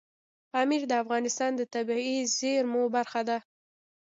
[0.51, 3.37] پامیر د افغانستان د طبیعي زیرمو برخه ده.